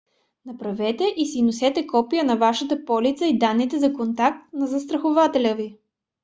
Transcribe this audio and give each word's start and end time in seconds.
направете 0.45 1.09
и 1.17 1.25
си 1.25 1.41
носете 1.41 1.87
копия 1.87 2.23
на 2.23 2.37
вашата 2.37 2.85
полица 2.85 3.25
и 3.25 3.37
данните 3.37 3.79
за 3.79 3.93
контакт 3.93 4.53
на 4.53 4.67
застрахователя 4.67 5.55
ви 5.55 5.77